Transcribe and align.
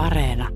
Areena. 0.00 0.48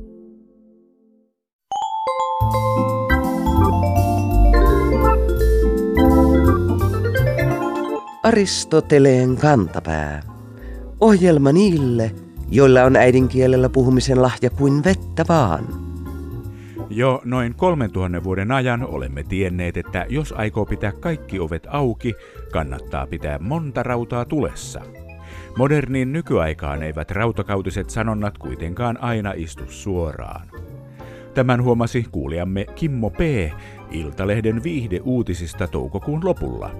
Aristoteleen 8.22 9.36
kantapää. 9.36 10.22
Ohjelma 11.00 11.52
niille, 11.52 12.14
joilla 12.50 12.82
on 12.82 12.96
äidinkielellä 12.96 13.68
puhumisen 13.68 14.22
lahja 14.22 14.50
kuin 14.50 14.84
vettä 14.84 15.24
vaan. 15.28 15.64
Jo 16.90 17.20
noin 17.24 17.54
3000 17.54 18.24
vuoden 18.24 18.52
ajan 18.52 18.86
olemme 18.86 19.22
tienneet, 19.22 19.76
että 19.76 20.06
jos 20.08 20.34
aikoo 20.36 20.64
pitää 20.64 20.92
kaikki 20.92 21.40
ovet 21.40 21.66
auki, 21.70 22.14
kannattaa 22.52 23.06
pitää 23.06 23.38
monta 23.38 23.82
rautaa 23.82 24.24
tulessa. 24.24 25.03
Moderniin 25.58 26.12
nykyaikaan 26.12 26.82
eivät 26.82 27.10
rautakautiset 27.10 27.90
sanonnat 27.90 28.38
kuitenkaan 28.38 29.02
aina 29.02 29.32
istu 29.36 29.64
suoraan. 29.68 30.48
Tämän 31.34 31.62
huomasi 31.62 32.06
kuulijamme 32.12 32.66
Kimmo 32.74 33.10
P. 33.10 33.20
Iltalehden 33.90 34.62
viihde-uutisista 34.62 35.68
toukokuun 35.68 36.24
lopulla. 36.24 36.70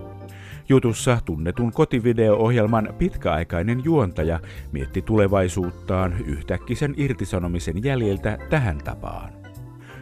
Jutussa 0.68 1.18
tunnetun 1.24 1.72
kotivideo-ohjelman 1.72 2.94
pitkäaikainen 2.98 3.84
juontaja 3.84 4.40
mietti 4.72 5.02
tulevaisuuttaan 5.02 6.24
yhtäkkisen 6.26 6.94
irtisanomisen 6.96 7.84
jäljiltä 7.84 8.38
tähän 8.50 8.78
tapaan. 8.78 9.32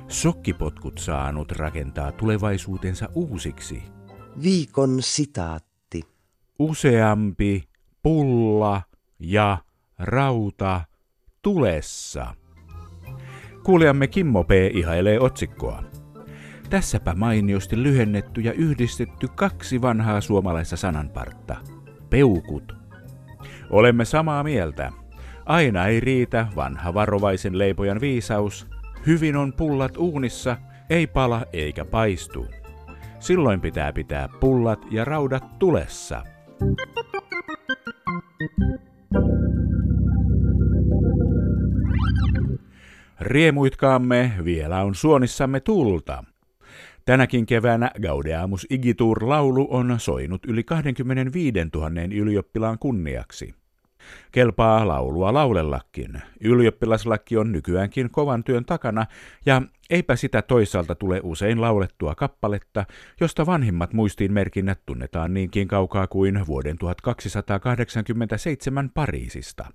Sokkipotkut 0.09 0.99
saanut 0.99 1.53
rakentaa 1.53 2.13
tulevaisuutensa 2.13 3.09
uusiksi. 3.15 3.83
Viikon 4.43 4.97
sitaatti. 5.01 6.03
Useampi 6.59 7.72
pulla 8.03 8.83
ja 9.19 9.59
rauta 9.99 10.81
tulessa. 11.43 12.35
Kuulijamme 13.65 14.07
Kimmo 14.07 14.45
P. 14.45 14.51
ihailee 14.73 15.21
otsikkoa. 15.21 15.83
Tässäpä 16.71 17.15
mainiosti 17.15 17.83
lyhennetty 17.83 18.41
ja 18.41 18.53
yhdistetty 18.53 19.29
kaksi 19.35 19.83
vanhaa 19.83 20.21
suomalaista 20.21 20.77
sananpartta. 20.77 21.57
Peukut. 22.11 22.77
Olemme 23.71 24.05
samaa 24.05 24.43
mieltä. 24.43 24.93
Aina 25.47 25.87
ei 25.87 26.01
riitä 26.01 26.47
vanha 26.57 26.95
varovaisen 26.95 27.59
leipojan 27.59 28.01
viisaus. 28.01 28.67
Hyvin 29.07 29.37
on 29.37 29.53
pullat 29.53 29.97
uunissa, 29.97 30.57
ei 30.91 31.07
pala 31.07 31.45
eikä 31.53 31.85
paistu. 31.85 32.47
Silloin 33.19 33.61
pitää 33.61 33.93
pitää 33.93 34.29
pullat 34.41 34.87
ja 34.91 35.05
raudat 35.05 35.59
tulessa. 35.59 36.23
Riemuitkaamme, 43.21 44.33
vielä 44.45 44.83
on 44.83 44.95
suonissamme 44.95 45.61
tulta. 45.61 46.25
Tänäkin 47.05 47.47
keväänä 47.47 47.91
Gaudeamus 48.03 48.67
Igitur-laulu 48.71 49.69
on 49.71 49.95
soinut 49.99 50.45
yli 50.47 50.65
25 50.65 51.59
000 51.75 51.91
ylioppilaan 52.15 52.79
kunniaksi. 52.79 53.62
Kelpaa 54.33 54.89
laulua 54.89 55.33
laulellakin. 55.33 56.23
Ylioppilaslaki 56.41 57.37
on 57.37 57.53
nykyäänkin 57.53 58.11
kovan 58.11 58.45
työn 58.45 58.65
takana, 58.65 59.07
ja 59.47 59.63
eipä 59.91 60.17
sitä 60.17 60.43
toisaalta 60.43 60.95
tule 60.95 61.21
usein 61.23 61.61
laulettua 61.61 62.15
kappaletta, 62.15 62.85
josta 63.21 63.47
vanhimmat 63.47 63.93
muistiinmerkinnät 63.93 64.81
tunnetaan 64.87 65.35
niinkin 65.35 65.69
kaukaa 65.69 66.07
kuin 66.07 66.47
vuoden 66.47 66.79
1287 66.79 68.91
Pariisista. 68.91 69.67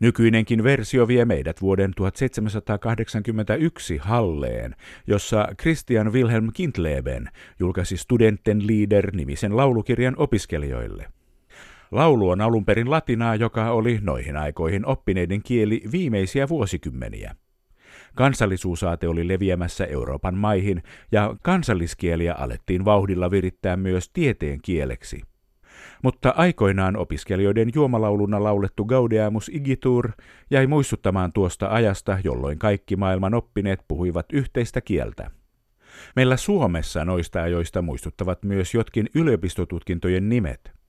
Nykyinenkin 0.00 0.64
versio 0.64 1.08
vie 1.08 1.24
meidät 1.24 1.60
vuoden 1.60 1.92
1781 1.96 3.96
Halleen, 3.96 4.76
jossa 5.06 5.48
Christian 5.60 6.12
Wilhelm 6.12 6.48
Kintleben 6.54 7.28
julkaisi 7.58 7.96
Studenten 7.96 8.66
Lieder 8.66 9.16
nimisen 9.16 9.56
laulukirjan 9.56 10.14
opiskelijoille. 10.16 11.19
Laulu 11.90 12.28
on 12.28 12.40
alun 12.40 12.64
perin 12.64 12.90
latinaa, 12.90 13.34
joka 13.34 13.70
oli 13.70 13.98
noihin 14.02 14.36
aikoihin 14.36 14.86
oppineiden 14.86 15.42
kieli 15.42 15.82
viimeisiä 15.92 16.48
vuosikymmeniä. 16.48 17.34
Kansallisuusaate 18.14 19.08
oli 19.08 19.28
leviämässä 19.28 19.84
Euroopan 19.84 20.34
maihin 20.34 20.82
ja 21.12 21.36
kansalliskieliä 21.42 22.34
alettiin 22.34 22.84
vauhdilla 22.84 23.30
virittää 23.30 23.76
myös 23.76 24.10
tieteen 24.12 24.58
kieleksi. 24.62 25.22
Mutta 26.02 26.34
aikoinaan 26.36 26.96
opiskelijoiden 26.96 27.70
juomalauluna 27.74 28.44
laulettu 28.44 28.84
Gaudeamus 28.84 29.48
Igitur 29.48 30.10
jäi 30.50 30.66
muistuttamaan 30.66 31.32
tuosta 31.32 31.68
ajasta, 31.68 32.18
jolloin 32.24 32.58
kaikki 32.58 32.96
maailman 32.96 33.34
oppineet 33.34 33.80
puhuivat 33.88 34.26
yhteistä 34.32 34.80
kieltä. 34.80 35.30
Meillä 36.16 36.36
Suomessa 36.36 37.04
noista 37.04 37.42
ajoista 37.42 37.82
muistuttavat 37.82 38.42
myös 38.42 38.74
jotkin 38.74 39.08
yliopistotutkintojen 39.14 40.28
nimet. 40.28 40.79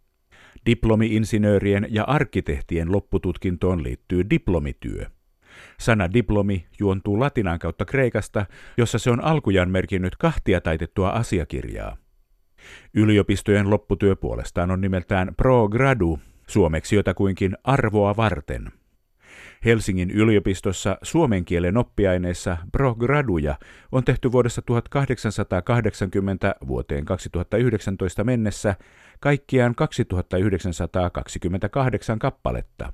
Diplomi-insinöörien 0.66 1.88
ja 1.90 2.04
arkkitehtien 2.04 2.92
loppututkintoon 2.92 3.84
liittyy 3.84 4.30
diplomityö. 4.30 5.06
Sana 5.80 6.14
diplomi 6.14 6.66
juontuu 6.80 7.20
latinan 7.20 7.60
kautta 7.60 7.86
kreikasta, 7.86 8.46
jossa 8.78 9.00
se 9.00 9.12
on 9.12 9.24
alkujaan 9.24 9.70
merkinnyt 9.70 10.16
kahtia 10.16 10.62
taitettua 10.62 11.10
asiakirjaa. 11.10 11.98
Yliopistojen 12.94 13.70
lopputyö 13.70 14.16
puolestaan 14.16 14.72
on 14.72 14.82
nimeltään 14.82 15.36
pro 15.38 15.70
gradu, 15.70 16.20
suomeksi 16.48 16.96
jotakuinkin 16.96 17.58
arvoa 17.64 18.18
varten. 18.18 18.72
Helsingin 19.66 20.12
yliopistossa 20.12 20.98
suomen 21.02 21.46
kielen 21.46 21.78
oppiaineissa 21.78 22.58
pro 22.72 22.96
graduja 22.96 23.56
on 23.92 24.04
tehty 24.04 24.32
vuodesta 24.32 24.62
1880 24.62 26.56
vuoteen 26.68 27.06
2019 27.06 28.24
mennessä 28.24 28.76
kaikkiaan 29.20 29.76
2928 29.76 32.20
kappaletta. 32.20 32.94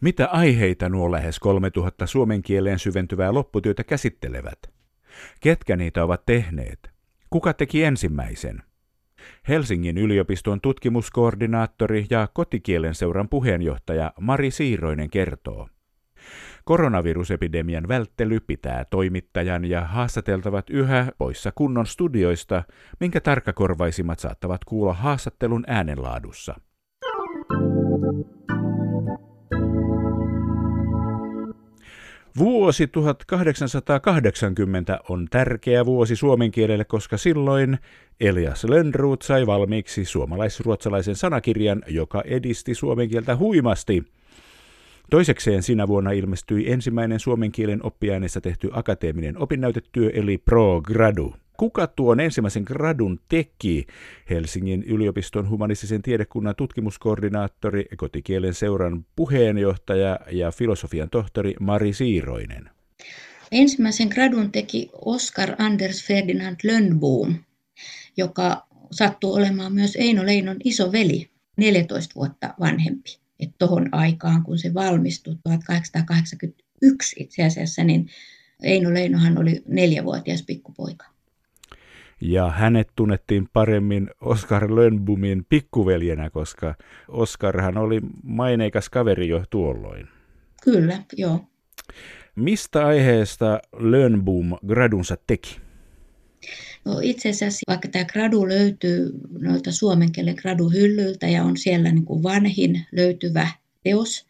Mitä 0.00 0.26
aiheita 0.26 0.88
nuo 0.88 1.12
lähes 1.12 1.38
3000 1.38 2.06
suomen 2.06 2.42
kieleen 2.42 2.78
syventyvää 2.78 3.34
lopputyötä 3.34 3.84
käsittelevät? 3.84 4.58
Ketkä 5.40 5.76
niitä 5.76 6.04
ovat 6.04 6.26
tehneet? 6.26 6.90
Kuka 7.30 7.52
teki 7.52 7.84
ensimmäisen? 7.84 8.62
Helsingin 9.48 9.98
yliopiston 9.98 10.60
tutkimuskoordinaattori 10.60 12.06
ja 12.10 12.28
kotikielen 12.32 12.94
seuran 12.94 13.28
puheenjohtaja 13.28 14.12
Mari 14.20 14.50
Siiroinen 14.50 15.10
kertoo. 15.10 15.68
Koronavirusepidemian 16.68 17.88
välttely 17.88 18.40
pitää 18.40 18.84
toimittajan 18.90 19.64
ja 19.64 19.80
haastateltavat 19.80 20.70
yhä 20.70 21.12
poissa 21.18 21.52
kunnon 21.54 21.86
studioista, 21.86 22.62
minkä 23.00 23.20
tarkkakorvaisimmat 23.20 24.18
saattavat 24.18 24.64
kuulla 24.64 24.92
haastattelun 24.92 25.64
äänenlaadussa. 25.66 26.54
Vuosi 32.38 32.86
1880 32.86 35.00
on 35.08 35.26
tärkeä 35.30 35.86
vuosi 35.86 36.16
suomen 36.16 36.50
kielelle, 36.50 36.84
koska 36.84 37.16
silloin 37.16 37.78
Elias 38.20 38.64
Lönnruut 38.64 39.22
sai 39.22 39.46
valmiiksi 39.46 40.04
suomalais-ruotsalaisen 40.04 41.16
sanakirjan, 41.16 41.82
joka 41.86 42.22
edisti 42.26 42.74
suomen 42.74 43.08
kieltä 43.08 43.36
huimasti. 43.36 44.04
Toisekseen 45.10 45.62
sinä 45.62 45.88
vuonna 45.88 46.10
ilmestyi 46.10 46.72
ensimmäinen 46.72 47.20
suomen 47.20 47.52
kielen 47.52 47.86
oppiaineessa 47.86 48.40
tehty 48.40 48.70
akateeminen 48.72 49.38
opinnäytetyö 49.42 50.10
eli 50.14 50.38
Pro 50.38 50.80
Gradu. 50.80 51.34
Kuka 51.56 51.86
tuon 51.86 52.20
ensimmäisen 52.20 52.62
gradun 52.66 53.20
teki? 53.28 53.86
Helsingin 54.30 54.82
yliopiston 54.82 55.48
humanistisen 55.48 56.02
tiedekunnan 56.02 56.54
tutkimuskoordinaattori, 56.56 57.84
kotikielen 57.96 58.54
seuran 58.54 59.06
puheenjohtaja 59.16 60.18
ja 60.30 60.50
filosofian 60.50 61.10
tohtori 61.10 61.54
Mari 61.60 61.92
Siiroinen. 61.92 62.70
Ensimmäisen 63.52 64.08
gradun 64.08 64.52
teki 64.52 64.90
Oskar 65.04 65.54
Anders 65.58 66.06
Ferdinand 66.06 66.56
Lönnboom, 66.64 67.34
joka 68.16 68.66
sattuu 68.90 69.34
olemaan 69.34 69.72
myös 69.72 69.96
Eino 69.96 70.26
Leinon 70.26 70.56
isoveli, 70.64 71.30
14 71.56 72.14
vuotta 72.14 72.54
vanhempi. 72.60 73.27
Että 73.40 73.54
tohon 73.58 73.88
aikaan, 73.92 74.42
kun 74.42 74.58
se 74.58 74.74
valmistui 74.74 75.36
1881 75.42 77.16
itse 77.18 77.44
asiassa, 77.44 77.84
niin 77.84 78.08
Eino 78.62 78.94
Leinohan 78.94 79.38
oli 79.38 79.62
neljävuotias 79.66 80.42
pikkupoika 80.42 81.04
ja 82.20 82.50
hänet 82.50 82.88
tunnettiin 82.96 83.48
paremmin 83.52 84.10
Oskar 84.20 84.74
Lönnbumin 84.74 85.46
pikkuveljenä, 85.48 86.30
koska 86.30 86.74
Oskarhan 87.08 87.78
oli 87.78 88.00
maineikas 88.22 88.88
kaveri 88.88 89.28
jo 89.28 89.44
tuolloin. 89.50 90.08
Kyllä, 90.64 91.02
joo. 91.16 91.44
Mistä 92.36 92.86
aiheesta 92.86 93.60
Lönnbum 93.78 94.58
gradunsa 94.66 95.16
teki? 95.26 95.60
No 96.84 97.00
itse 97.02 97.28
asiassa 97.28 97.64
vaikka 97.68 97.88
tämä 97.88 98.04
gradu 98.04 98.48
löytyy 98.48 99.10
noilta 99.38 99.72
suomen 99.72 100.12
kielen 100.12 100.34
graduhyllyltä 100.34 101.28
ja 101.28 101.44
on 101.44 101.56
siellä 101.56 101.92
niin 101.92 102.04
kuin 102.04 102.22
vanhin 102.22 102.86
löytyvä 102.92 103.48
teos, 103.82 104.26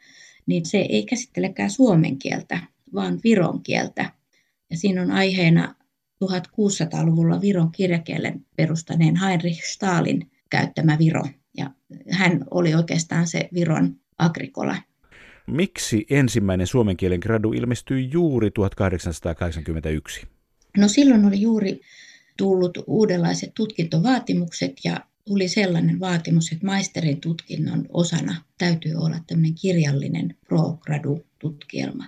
niin 0.47 0.67
se 0.67 0.79
ei 0.79 1.07
käsittelekään 1.07 1.71
suomen 1.71 2.19
kieltä. 2.19 2.61
vain 2.95 3.21
viron 3.25 3.63
kieltä. 3.63 4.13
Ja 4.71 4.77
siinä 4.77 5.03
on 5.03 5.11
aiheena 5.11 5.75
1600-luvulla 6.25 7.41
viron 7.41 7.73
kirjakielen 7.73 8.47
perustaneen 8.57 9.17
Heinrich 9.17 9.65
Stalin 9.65 10.31
käyttämä 10.51 10.99
viro. 10.99 11.25
Ja 11.57 11.71
hän 12.11 12.45
oli 12.51 12.75
oikeastaan 12.75 13.27
se 13.27 13.49
viron 13.55 13.97
agrikola. 14.19 14.77
Miksi 15.47 16.07
ensimmäinen 16.11 16.67
suomen 16.67 16.97
kielen 16.97 17.21
gradu 17.23 17.53
ilmestyi 17.53 18.11
juuri 18.13 18.51
1881? 18.51 20.27
No 20.77 20.89
silloin 20.89 21.25
oli 21.25 21.41
juuri 21.41 21.81
tullut 22.39 22.79
uudenlaiset 22.87 23.51
tutkintovaatimukset 23.55 24.73
ja 24.85 25.01
tuli 25.25 25.49
sellainen 25.49 26.01
vaatimus, 26.01 26.53
että 26.53 26.67
maisterin 26.67 27.21
tutkinnon 27.21 27.87
osana 27.89 28.43
täytyy 28.59 28.95
olla 28.95 29.17
tämmöinen 29.27 29.55
kirjallinen 29.55 30.37
pro-gradu-tutkielma. 30.49 32.05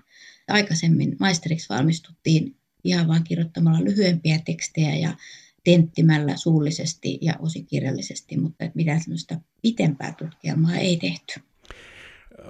Aikaisemmin 0.48 1.16
maisteriksi 1.20 1.68
valmistuttiin 1.68 2.56
ihan 2.84 3.08
vain 3.08 3.24
kirjoittamalla 3.24 3.84
lyhyempiä 3.84 4.40
tekstejä 4.44 4.96
ja 4.96 5.16
tenttimällä 5.64 6.36
suullisesti 6.36 7.18
ja 7.22 7.34
osin 7.38 7.66
kirjallisesti, 7.66 8.36
mutta 8.36 8.64
mitään 8.74 9.00
sellaista 9.00 9.40
pitempää 9.62 10.14
tutkielmaa 10.18 10.76
ei 10.76 10.96
tehty. 10.96 11.40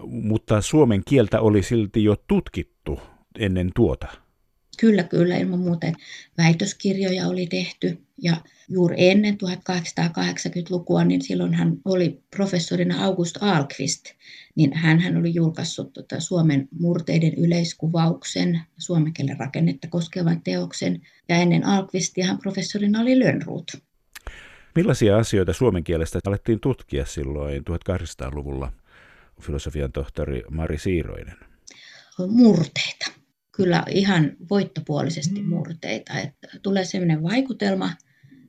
Mutta 0.07 0.61
suomen 0.61 1.03
kieltä 1.09 1.41
oli 1.41 1.63
silti 1.63 2.05
jo 2.05 2.17
tutkittu 2.29 3.01
ennen 3.39 3.71
tuota. 3.75 4.07
Kyllä, 4.81 5.03
kyllä, 5.03 5.37
ilman 5.37 5.59
muuta. 5.59 5.87
Väitöskirjoja 6.39 7.27
oli 7.27 7.47
tehty 7.47 7.99
ja 8.23 8.37
juuri 8.69 8.97
ennen 8.99 9.35
1880-lukua, 9.35 11.05
niin 11.05 11.23
silloin 11.23 11.55
hän 11.55 11.77
oli 11.85 12.23
professorina 12.37 13.05
August 13.05 13.37
Alqvist, 13.41 14.05
niin 14.55 14.75
hän, 14.75 15.01
hän 15.01 15.17
oli 15.17 15.35
julkaissut 15.35 15.93
tuota 15.93 16.21
Suomen 16.21 16.69
murteiden 16.79 17.35
yleiskuvauksen, 17.35 18.61
suomen 18.79 19.13
kielen 19.13 19.41
rakennetta 19.41 19.89
koskevan 19.89 20.43
teoksen, 20.43 21.01
ja 21.29 21.37
ennen 21.37 21.67
Alqvistia 21.67 22.27
hän 22.27 22.39
professorina 22.39 23.01
oli 23.01 23.19
Lönnruut. 23.19 23.73
Millaisia 24.75 25.19
asioita 25.19 25.53
suomen 25.53 25.85
kielestä 25.85 26.19
alettiin 26.27 26.61
tutkia 26.61 27.05
silloin 27.05 27.63
1800-luvulla, 27.91 28.73
filosofian 29.41 29.93
tohtori 29.93 30.43
Mari 30.51 30.79
Siiroinen? 30.79 31.37
Murteita 32.29 33.20
kyllä 33.53 33.85
ihan 33.91 34.37
voittopuolisesti 34.51 35.43
mm. 35.43 35.49
murteita. 35.49 36.21
Että 36.21 36.49
tulee 36.63 36.85
sellainen 36.85 37.23
vaikutelma, 37.23 37.91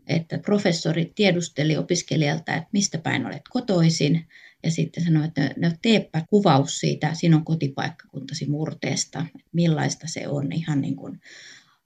että 0.07 0.39
professori 0.39 1.12
tiedusteli 1.15 1.77
opiskelijalta, 1.77 2.56
että 2.56 2.69
mistä 2.71 2.98
päin 2.98 3.25
olet 3.25 3.42
kotoisin, 3.50 4.25
ja 4.63 4.71
sitten 4.71 5.03
sanoi, 5.03 5.25
että 5.25 5.53
no, 5.57 5.71
teepä 5.81 6.25
kuvaus 6.30 6.80
siitä 6.80 7.13
sinun 7.13 7.45
kotipaikkakuntasi 7.45 8.50
murteesta, 8.50 9.25
millaista 9.51 10.07
se 10.07 10.27
on, 10.27 10.51
ihan 10.51 10.81
niin 10.81 10.95
kuin 10.95 11.19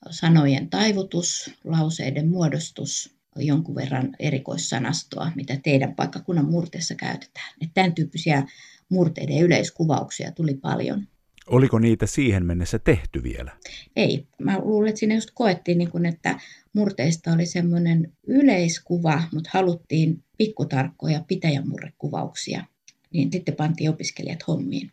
sanojen 0.09 0.69
taivutus, 0.69 1.51
lauseiden 1.63 2.29
muodostus, 2.29 3.15
jonkun 3.35 3.75
verran 3.75 4.15
erikoissanastoa, 4.19 5.31
mitä 5.35 5.59
teidän 5.63 5.95
paikkakunnan 5.95 6.45
murteessa 6.45 6.95
käytetään. 6.95 7.53
Että 7.61 7.73
tämän 7.73 7.95
tyyppisiä 7.95 8.43
murteiden 8.89 9.39
yleiskuvauksia 9.39 10.31
tuli 10.31 10.53
paljon. 10.53 11.07
Oliko 11.47 11.79
niitä 11.79 12.05
siihen 12.05 12.45
mennessä 12.45 12.79
tehty 12.79 13.23
vielä? 13.23 13.51
Ei. 13.95 14.27
Mä 14.39 14.59
luulen, 14.59 14.89
että 14.89 14.99
siinä 14.99 15.15
just 15.15 15.29
koettiin, 15.33 15.77
niin 15.77 15.91
kun, 15.91 16.05
että 16.05 16.39
murteista 16.73 17.31
oli 17.31 17.45
semmoinen 17.45 18.13
yleiskuva, 18.27 19.23
mutta 19.33 19.49
haluttiin 19.53 20.23
pikkutarkkoja 20.37 21.23
pitäjämurrekuvauksia. 21.27 22.65
Niin 23.11 23.31
sitten 23.31 23.55
pantiin 23.55 23.89
opiskelijat 23.89 24.47
hommiin. 24.47 24.91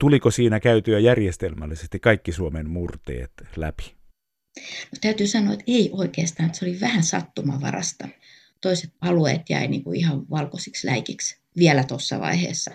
Tuliko 0.00 0.30
siinä 0.30 0.60
käytyä 0.60 0.98
järjestelmällisesti 0.98 1.98
kaikki 1.98 2.32
Suomen 2.32 2.70
murteet 2.70 3.32
läpi? 3.56 3.94
No, 4.56 4.98
täytyy 5.00 5.26
sanoa, 5.26 5.52
että 5.52 5.64
ei 5.66 5.90
oikeastaan, 5.92 6.46
että 6.46 6.58
se 6.58 6.64
oli 6.64 6.80
vähän 6.80 7.02
sattumavarasta. 7.02 8.08
Toiset 8.60 8.90
alueet 9.00 9.50
jäi 9.50 9.68
niin 9.68 9.84
kuin 9.84 10.00
ihan 10.00 10.30
valkoisiksi 10.30 10.86
läikiksi 10.86 11.38
vielä 11.56 11.84
tuossa 11.84 12.20
vaiheessa 12.20 12.70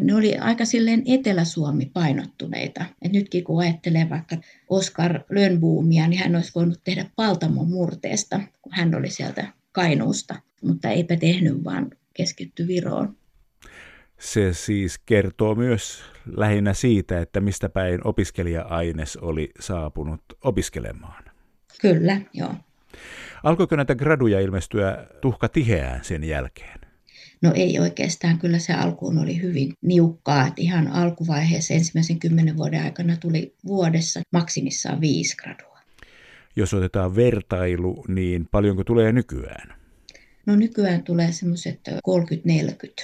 ne 0.00 0.14
oli 0.14 0.36
aika 0.36 0.64
silleen 0.64 1.02
Etelä-Suomi 1.06 1.90
painottuneita. 1.94 2.84
Et 3.02 3.12
nytkin 3.12 3.44
kun 3.44 3.60
ajattelee 3.60 4.10
vaikka 4.10 4.36
Oskar 4.68 5.20
Lönnboomia, 5.30 6.08
niin 6.08 6.20
hän 6.20 6.36
olisi 6.36 6.52
voinut 6.54 6.80
tehdä 6.84 7.06
Paltamon 7.16 7.68
murteesta, 7.68 8.40
kun 8.62 8.72
hän 8.74 8.94
oli 8.94 9.10
sieltä 9.10 9.52
Kainuusta, 9.72 10.34
mutta 10.62 10.88
eipä 10.88 11.16
tehnyt, 11.16 11.64
vaan 11.64 11.90
keskitty 12.14 12.66
Viroon. 12.66 13.16
Se 14.18 14.52
siis 14.52 14.98
kertoo 14.98 15.54
myös 15.54 16.02
lähinnä 16.36 16.74
siitä, 16.74 17.20
että 17.20 17.40
mistä 17.40 17.68
päin 17.68 18.00
opiskelija-aines 18.06 19.16
oli 19.16 19.50
saapunut 19.60 20.22
opiskelemaan. 20.44 21.24
Kyllä, 21.80 22.20
joo. 22.32 22.54
Alkoiko 23.42 23.76
näitä 23.76 23.94
graduja 23.94 24.40
ilmestyä 24.40 25.06
tuhka 25.20 25.48
tiheään 25.48 26.04
sen 26.04 26.24
jälkeen? 26.24 26.77
No 27.42 27.52
ei 27.54 27.78
oikeastaan, 27.78 28.38
kyllä 28.38 28.58
se 28.58 28.72
alkuun 28.72 29.18
oli 29.18 29.42
hyvin 29.42 29.72
niukkaa, 29.82 30.46
että 30.46 30.62
ihan 30.62 30.88
alkuvaiheessa 30.88 31.74
ensimmäisen 31.74 32.18
kymmenen 32.18 32.56
vuoden 32.56 32.82
aikana 32.82 33.16
tuli 33.16 33.54
vuodessa 33.66 34.20
maksimissaan 34.32 35.00
viisi 35.00 35.36
gradua. 35.36 35.78
Jos 36.56 36.74
otetaan 36.74 37.16
vertailu, 37.16 38.04
niin 38.08 38.46
paljonko 38.50 38.84
tulee 38.84 39.12
nykyään? 39.12 39.78
No 40.46 40.56
nykyään 40.56 41.02
tulee 41.02 41.32
semmoiset 41.32 41.80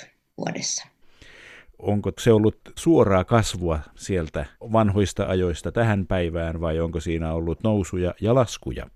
30-40 0.02 0.06
vuodessa 0.38 0.93
onko 1.84 2.12
se 2.20 2.32
ollut 2.32 2.58
suoraa 2.78 3.24
kasvua 3.24 3.80
sieltä 3.96 4.46
vanhoista 4.60 5.24
ajoista 5.26 5.72
tähän 5.72 6.06
päivään 6.06 6.60
vai 6.60 6.80
onko 6.80 7.00
siinä 7.00 7.32
ollut 7.32 7.62
nousuja 7.62 8.14
ja 8.20 8.34
laskuja? 8.34 8.90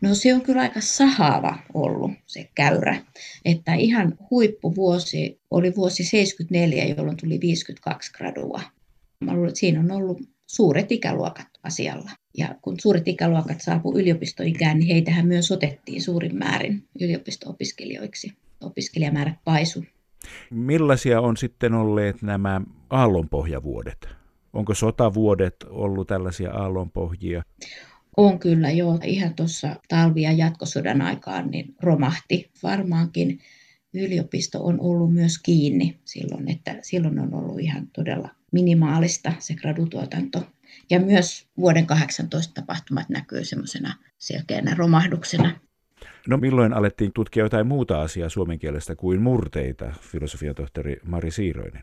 No 0.00 0.14
se 0.14 0.34
on 0.34 0.40
kyllä 0.40 0.62
aika 0.62 0.80
sahava 0.80 1.58
ollut 1.74 2.10
se 2.26 2.48
käyrä, 2.54 2.96
että 3.44 3.74
ihan 3.74 4.18
huippuvuosi 4.30 5.40
oli 5.50 5.74
vuosi 5.76 6.04
74, 6.04 6.84
jolloin 6.84 7.16
tuli 7.16 7.40
52 7.40 8.12
gradua. 8.12 8.60
Mä 9.20 9.32
luulen, 9.32 9.48
että 9.48 9.60
siinä 9.60 9.80
on 9.80 9.90
ollut 9.90 10.20
suuret 10.46 10.92
ikäluokat 10.92 11.46
asialla. 11.62 12.10
Ja 12.38 12.54
kun 12.62 12.80
suuret 12.80 13.08
ikäluokat 13.08 13.60
saapu 13.60 13.98
yliopistoikään, 13.98 14.78
niin 14.78 14.88
heitähän 14.88 15.26
myös 15.26 15.50
otettiin 15.50 16.02
suurin 16.02 16.36
määrin 16.38 16.84
yliopisto-opiskelijoiksi. 17.00 18.32
Opiskelijamäärät 18.60 19.36
paisu 19.44 19.84
Millaisia 20.54 21.20
on 21.20 21.36
sitten 21.36 21.74
olleet 21.74 22.22
nämä 22.22 22.60
aallonpohjavuodet? 22.90 24.08
Onko 24.52 24.74
sotavuodet 24.74 25.56
ollut 25.68 26.08
tällaisia 26.08 26.50
aallonpohjia? 26.50 27.42
On 28.16 28.38
kyllä 28.38 28.70
joo. 28.70 28.98
Ihan 29.04 29.34
tuossa 29.34 29.76
talvi- 29.88 30.22
ja 30.22 30.32
jatkosodan 30.32 31.02
aikaan 31.02 31.50
niin 31.50 31.74
romahti. 31.82 32.50
Varmaankin 32.62 33.40
yliopisto 33.94 34.64
on 34.64 34.80
ollut 34.80 35.12
myös 35.12 35.38
kiinni 35.38 35.98
silloin, 36.04 36.50
että 36.50 36.78
silloin 36.82 37.18
on 37.18 37.34
ollut 37.34 37.60
ihan 37.60 37.86
todella 37.92 38.28
minimaalista 38.52 39.32
se 39.38 39.54
gradutuotanto. 39.54 40.46
Ja 40.90 41.00
myös 41.00 41.48
vuoden 41.58 41.86
18 41.86 42.52
tapahtumat 42.54 43.08
näkyy 43.08 43.44
semmoisena 43.44 43.94
selkeänä 44.18 44.74
romahduksena. 44.74 45.63
No 46.28 46.36
milloin 46.36 46.72
alettiin 46.72 47.12
tutkia 47.12 47.42
jotain 47.42 47.66
muuta 47.66 48.02
asiaa 48.02 48.28
suomen 48.28 48.58
kielestä 48.58 48.96
kuin 48.96 49.22
murteita, 49.22 49.92
filosofiatohtori 50.00 50.96
Mari 51.06 51.30
Siiroinen? 51.30 51.82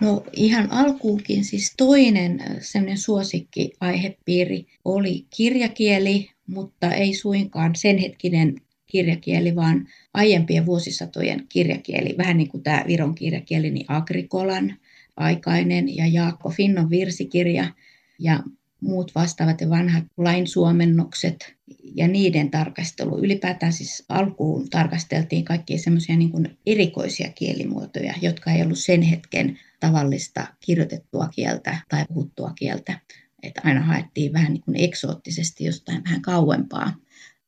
No 0.00 0.24
ihan 0.32 0.72
alkuunkin 0.72 1.44
siis 1.44 1.74
toinen 1.76 2.40
äh, 2.40 2.56
semmoinen 2.60 2.98
suosikki 2.98 3.72
aihepiiri 3.80 4.66
oli 4.84 5.26
kirjakieli, 5.36 6.30
mutta 6.46 6.92
ei 6.92 7.14
suinkaan 7.14 7.76
sen 7.76 7.98
hetkinen 7.98 8.54
kirjakieli, 8.86 9.56
vaan 9.56 9.88
aiempien 10.14 10.66
vuosisatojen 10.66 11.46
kirjakieli, 11.48 12.14
vähän 12.18 12.36
niin 12.36 12.48
kuin 12.48 12.62
tämä 12.62 12.84
Viron 12.86 13.14
kirjakieli, 13.14 13.70
niin 13.70 13.86
Agrikolan 13.88 14.76
aikainen 15.16 15.96
ja 15.96 16.06
Jaakko 16.06 16.50
Finnon 16.50 16.90
virsikirja 16.90 17.72
ja 18.18 18.40
muut 18.80 19.14
vastaavat 19.14 19.60
ja 19.60 19.70
vanhat 19.70 20.04
lainsuomennokset 20.16 21.54
ja 21.94 22.08
niiden 22.08 22.50
tarkastelu. 22.50 23.18
Ylipäätään 23.18 23.72
siis 23.72 24.04
alkuun 24.08 24.70
tarkasteltiin 24.70 25.44
kaikkia 25.44 25.78
semmoisia 25.78 26.16
niin 26.16 26.58
erikoisia 26.66 27.32
kielimuotoja, 27.32 28.14
jotka 28.22 28.50
ei 28.52 28.62
ollut 28.62 28.78
sen 28.78 29.02
hetken 29.02 29.58
tavallista 29.80 30.46
kirjoitettua 30.60 31.28
kieltä 31.28 31.78
tai 31.88 32.04
puhuttua 32.08 32.52
kieltä. 32.58 33.00
Että 33.42 33.60
aina 33.64 33.80
haettiin 33.80 34.32
vähän 34.32 34.52
niin 34.52 34.62
kuin 34.62 34.76
eksoottisesti 34.76 35.64
jostain 35.64 36.04
vähän 36.04 36.22
kauempaa. 36.22 36.94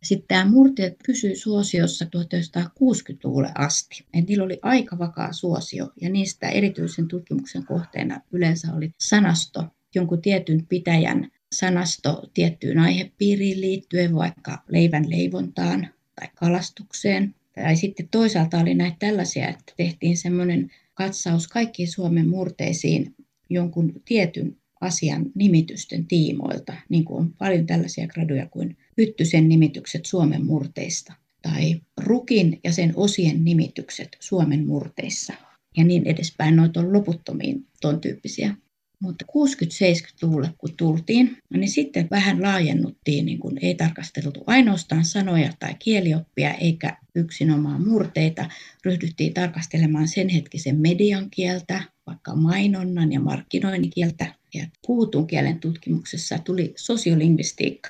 Sitten 0.02 0.28
tämä 0.28 0.50
murteet 0.50 0.96
pysyi 1.06 1.36
suosiossa 1.36 2.04
1960-luvulle 2.04 3.52
asti. 3.54 4.04
Et 4.14 4.28
niillä 4.28 4.44
oli 4.44 4.58
aika 4.62 4.98
vakaa 4.98 5.32
suosio 5.32 5.92
ja 6.00 6.10
niistä 6.10 6.48
erityisen 6.48 7.08
tutkimuksen 7.08 7.64
kohteena 7.64 8.20
yleensä 8.32 8.74
oli 8.74 8.92
sanasto, 8.98 9.64
jonkun 9.94 10.22
tietyn 10.22 10.66
pitäjän 10.66 11.30
sanasto 11.52 12.30
tiettyyn 12.34 12.78
aihepiiriin 12.78 13.60
liittyen, 13.60 14.14
vaikka 14.14 14.62
leivän 14.68 15.10
leivontaan 15.10 15.88
tai 16.14 16.28
kalastukseen. 16.34 17.34
Tai 17.54 17.76
sitten 17.76 18.08
toisaalta 18.08 18.58
oli 18.58 18.74
näitä 18.74 18.96
tällaisia, 18.98 19.48
että 19.48 19.72
tehtiin 19.76 20.16
semmoinen 20.16 20.70
katsaus 20.94 21.48
kaikkiin 21.48 21.92
Suomen 21.92 22.28
murteisiin 22.28 23.14
jonkun 23.50 23.92
tietyn 24.04 24.56
asian 24.80 25.26
nimitysten 25.34 26.06
tiimoilta, 26.06 26.74
niin 26.88 27.04
kuin 27.04 27.20
on 27.20 27.32
paljon 27.38 27.66
tällaisia 27.66 28.06
graduja 28.06 28.46
kuin 28.46 28.76
Hyttysen 28.96 29.48
nimitykset 29.48 30.06
Suomen 30.06 30.46
murteista 30.46 31.12
tai 31.42 31.80
Rukin 31.96 32.60
ja 32.64 32.72
sen 32.72 32.92
osien 32.96 33.44
nimitykset 33.44 34.16
Suomen 34.20 34.66
murteissa 34.66 35.34
ja 35.76 35.84
niin 35.84 36.06
edespäin. 36.06 36.56
Noita 36.56 36.80
on 36.80 36.92
loputtomiin 36.92 37.66
ton 37.80 38.00
tyyppisiä. 38.00 38.56
Mutta 39.00 39.24
60-70-luvulle 39.28 40.50
kun 40.58 40.76
tultiin, 40.76 41.38
niin 41.50 41.70
sitten 41.70 42.08
vähän 42.10 42.42
laajennuttiin, 42.42 43.26
niin 43.26 43.38
kun 43.38 43.58
ei 43.62 43.74
tarkasteltu 43.74 44.44
ainoastaan 44.46 45.04
sanoja 45.04 45.52
tai 45.58 45.74
kielioppia 45.78 46.54
eikä 46.54 46.96
yksinomaan 47.14 47.88
murteita. 47.88 48.48
Ryhdyttiin 48.84 49.34
tarkastelemaan 49.34 50.08
sen 50.08 50.28
hetkisen 50.28 50.80
median 50.80 51.30
kieltä, 51.30 51.82
vaikka 52.06 52.36
mainonnan 52.36 53.12
ja 53.12 53.20
markkinoinnin 53.20 53.90
kieltä. 53.90 54.34
Ja 54.54 54.66
puhutun 54.86 55.26
kielen 55.26 55.60
tutkimuksessa 55.60 56.38
tuli 56.38 56.72
sosiolingvistiikka. 56.76 57.88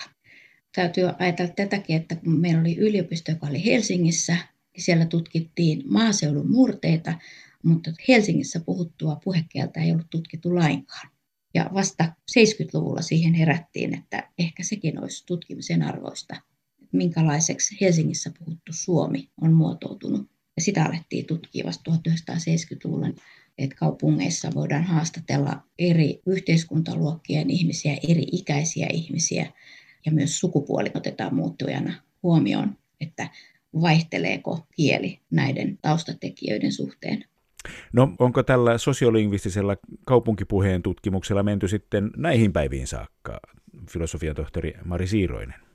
Täytyy 0.75 1.05
ajatella 1.19 1.53
tätäkin, 1.57 1.97
että 1.97 2.17
kun 2.17 2.41
meillä 2.41 2.61
oli 2.61 2.77
yliopisto, 2.77 3.31
joka 3.31 3.47
oli 3.47 3.65
Helsingissä, 3.65 4.33
niin 4.33 4.85
siellä 4.85 5.07
tutkittiin 5.07 5.83
maaseudun 5.89 6.51
murteita, 6.51 7.15
mutta 7.65 7.93
Helsingissä 8.09 8.61
puhuttua 8.61 9.21
puhekieltä 9.25 9.81
ei 9.81 9.93
ollut 9.93 10.11
tutkittu 10.11 10.55
lainkaan. 10.55 11.11
Ja 11.55 11.71
vasta 11.75 12.13
70-luvulla 12.39 13.03
siihen 13.03 13.35
herättiin, 13.35 13.95
että 13.95 14.31
ehkä 14.39 14.63
sekin 14.63 15.03
olisi 15.03 15.27
tutkimisen 15.27 15.83
arvoista, 15.83 16.37
että 16.83 16.97
minkälaiseksi 16.97 17.77
Helsingissä 17.81 18.33
puhuttu 18.39 18.73
suomi 18.73 19.31
on 19.41 19.53
muotoutunut. 19.53 20.31
Ja 20.57 20.63
sitä 20.63 20.85
alettiin 20.85 21.27
tutkia 21.27 21.65
vasta 21.67 21.91
1970-luvulla, 21.91 23.09
että 23.59 23.77
kaupungeissa 23.77 24.51
voidaan 24.55 24.85
haastatella 24.85 25.63
eri 25.79 26.21
yhteiskuntaluokkien 26.27 27.51
ihmisiä, 27.51 27.97
eri 28.09 28.27
ikäisiä 28.33 28.87
ihmisiä 28.93 29.53
ja 30.07 30.13
myös 30.13 30.39
sukupuoli 30.39 30.91
otetaan 30.95 31.35
muuttujana 31.35 32.03
huomioon, 32.23 32.77
että 33.01 33.31
vaihteleeko 33.81 34.67
kieli 34.77 35.21
näiden 35.31 35.79
taustatekijöiden 35.83 36.73
suhteen. 36.73 37.25
No 37.93 38.15
onko 38.19 38.43
tällä 38.43 38.79
sosiolingvistisellä 38.79 39.77
kaupunkipuheen 40.07 40.83
tutkimuksella 40.83 41.43
menty 41.43 41.69
sitten 41.69 42.11
näihin 42.17 42.53
päiviin 42.53 42.87
saakka, 42.87 43.41
filosofian 43.91 44.37
tohtori 44.37 44.75
Mari 44.85 45.07
Siiroinen? 45.07 45.71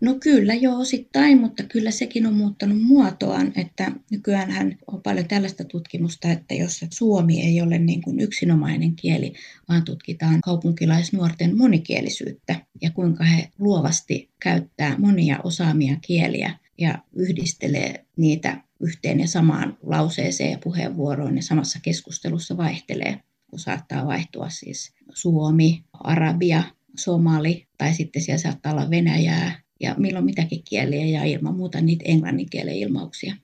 No 0.00 0.14
kyllä 0.22 0.54
jo 0.54 0.78
osittain, 0.78 1.40
mutta 1.40 1.62
kyllä 1.62 1.90
sekin 1.90 2.26
on 2.26 2.34
muuttanut 2.34 2.82
muotoaan, 2.82 3.52
että 3.56 3.92
nykyään 4.10 4.78
on 4.86 5.02
paljon 5.02 5.28
tällaista 5.28 5.64
tutkimusta, 5.64 6.30
että 6.30 6.54
jos 6.54 6.84
suomi 6.90 7.40
ei 7.40 7.62
ole 7.62 7.78
niin 7.78 8.02
kuin 8.02 8.20
yksinomainen 8.20 8.96
kieli, 8.96 9.32
vaan 9.68 9.84
tutkitaan 9.84 10.40
kaupunkilaisnuorten 10.40 11.56
monikielisyyttä 11.56 12.56
ja 12.80 12.90
kuinka 12.90 13.24
he 13.24 13.48
luovasti 13.58 14.30
käyttää 14.42 14.98
monia 14.98 15.38
osaamia 15.44 15.96
kieliä 16.06 16.58
ja 16.78 16.98
yhdistelee 17.12 18.04
niitä 18.16 18.62
yhteen 18.80 19.20
ja 19.20 19.26
samaan 19.26 19.78
lauseeseen 19.82 20.50
ja 20.52 20.58
puheenvuoroon 20.58 21.36
ja 21.36 21.42
samassa 21.42 21.78
keskustelussa 21.82 22.56
vaihtelee, 22.56 23.20
kun 23.50 23.58
saattaa 23.58 24.06
vaihtua 24.06 24.48
siis 24.48 24.92
suomi, 25.14 25.84
arabia, 25.92 26.62
somali 26.96 27.66
tai 27.78 27.94
sitten 27.94 28.22
siellä 28.22 28.38
saattaa 28.38 28.72
olla 28.72 28.90
venäjää 28.90 29.60
ja 29.80 29.94
milloin 29.98 30.24
mitäkin 30.24 30.62
kieliä 30.64 31.04
ja 31.04 31.24
ilman 31.24 31.56
muuta 31.56 31.80
niitä 31.80 32.04
englanninkielen 32.06 32.74
ilmauksia. 32.74 33.36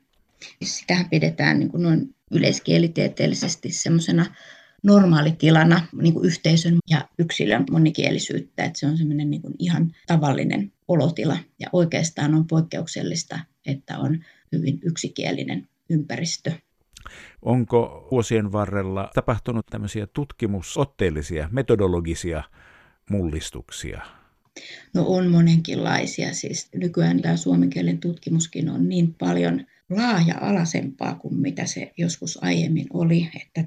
Sitähän 0.64 1.08
pidetään 1.08 1.58
niin 1.58 1.68
kuin 1.68 1.82
noin 1.82 2.14
yleiskielitieteellisesti 2.30 3.72
semmoisena 3.72 4.26
normaalitilana 4.82 5.86
niin 6.02 6.14
kuin 6.14 6.26
yhteisön 6.26 6.76
ja 6.90 7.08
yksilön 7.18 7.64
monikielisyyttä, 7.70 8.64
että 8.64 8.78
se 8.78 8.86
on 8.86 8.98
semmoinen 8.98 9.30
niin 9.30 9.42
ihan 9.58 9.92
tavallinen 10.06 10.72
olotila 10.88 11.38
ja 11.58 11.68
oikeastaan 11.72 12.34
on 12.34 12.46
poikkeuksellista, 12.46 13.38
että 13.66 13.98
on 13.98 14.24
hyvin 14.52 14.80
yksikielinen 14.82 15.68
ympäristö. 15.90 16.52
Onko 17.42 18.08
vuosien 18.10 18.52
varrella 18.52 19.10
tapahtunut 19.14 19.66
tämmöisiä 19.66 20.06
tutkimusotteellisia, 20.06 21.48
metodologisia 21.52 22.42
mullistuksia? 23.10 24.00
No 24.94 25.04
on 25.06 25.30
monenkinlaisia. 25.30 26.34
Siis 26.34 26.68
nykyään 26.74 27.22
tämä 27.22 27.36
suomen 27.36 27.70
kielen 27.70 27.98
tutkimuskin 27.98 28.68
on 28.68 28.88
niin 28.88 29.14
paljon 29.14 29.66
laaja-alaisempaa 29.90 31.14
kuin 31.14 31.34
mitä 31.34 31.66
se 31.66 31.92
joskus 31.96 32.38
aiemmin 32.42 32.86
oli, 32.92 33.30
että 33.36 33.64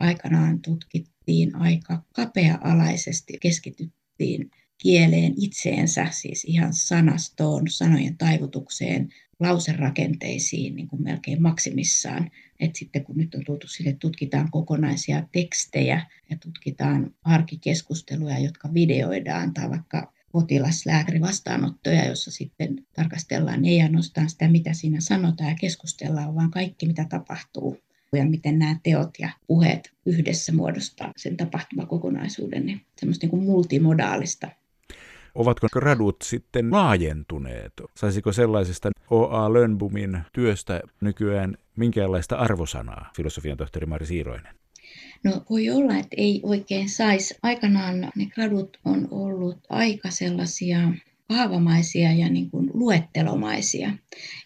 aikanaan 0.00 0.60
tutkittiin 0.60 1.56
aika 1.56 2.02
kapea-alaisesti, 2.12 3.38
keskityttiin 3.40 4.50
kieleen 4.82 5.34
itseensä, 5.36 6.06
siis 6.10 6.44
ihan 6.44 6.74
sanastoon, 6.74 7.68
sanojen 7.68 8.16
taivutukseen, 8.16 9.08
lauserakenteisiin 9.40 10.76
niin 10.76 10.88
kuin 10.88 11.02
melkein 11.02 11.42
maksimissaan. 11.42 12.30
Et 12.60 12.76
sitten 12.76 13.04
kun 13.04 13.16
nyt 13.16 13.34
on 13.34 13.44
tultu 13.46 13.66
sille, 13.68 13.92
tutkitaan 13.92 14.50
kokonaisia 14.50 15.22
tekstejä 15.32 16.06
ja 16.30 16.36
tutkitaan 16.36 17.14
arkikeskusteluja, 17.24 18.38
jotka 18.38 18.74
videoidaan 18.74 19.54
tai 19.54 19.70
vaikka 19.70 20.12
potilaslääkärivastaanottoja, 20.32 22.06
jossa 22.06 22.30
sitten 22.30 22.86
tarkastellaan 22.92 23.64
ei 23.64 23.82
ainoastaan 23.82 24.30
sitä, 24.30 24.48
mitä 24.48 24.72
siinä 24.72 25.00
sanotaan 25.00 25.50
ja 25.50 25.56
keskustellaan, 25.60 26.34
vaan 26.34 26.50
kaikki, 26.50 26.86
mitä 26.86 27.06
tapahtuu 27.08 27.78
ja 28.12 28.24
miten 28.24 28.58
nämä 28.58 28.76
teot 28.82 29.10
ja 29.18 29.30
puheet 29.46 29.92
yhdessä 30.06 30.52
muodostaa 30.52 31.12
sen 31.16 31.36
tapahtumakokonaisuuden, 31.36 32.66
niin 32.66 32.80
semmoista 33.00 33.24
niin 33.24 33.30
kuin 33.30 33.42
multimodaalista 33.42 34.48
Ovatko 35.34 35.66
gradut 35.72 36.16
sitten 36.22 36.70
laajentuneet? 36.70 37.72
Saisiko 37.96 38.32
sellaisesta 38.32 38.90
O.A. 39.10 39.52
Lönnbumin 39.52 40.18
työstä 40.32 40.80
nykyään 41.00 41.56
minkäänlaista 41.76 42.36
arvosanaa, 42.36 43.10
filosofian 43.16 43.56
tohtori 43.56 43.86
Mari 43.86 44.06
Siiroinen? 44.06 44.54
No 45.24 45.42
voi 45.50 45.70
olla, 45.70 45.96
että 45.96 46.16
ei 46.16 46.40
oikein 46.42 46.88
saisi. 46.88 47.34
Aikanaan 47.42 48.00
ne 48.00 48.26
gradut 48.34 48.80
on 48.84 49.08
ollut 49.10 49.58
aika 49.68 50.10
sellaisia 50.10 50.78
kaavamaisia 51.28 52.12
ja 52.12 52.28
niin 52.28 52.50
kuin 52.50 52.70
luettelomaisia. 52.74 53.92